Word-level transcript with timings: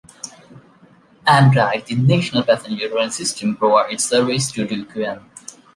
Amtrak, 1.27 1.85
the 1.85 1.93
national 1.95 2.41
passenger 2.41 2.89
rail 2.91 3.11
system, 3.11 3.55
provides 3.55 4.03
service 4.03 4.51
to 4.51 4.65
Du 4.65 4.83
Quoin. 4.83 5.19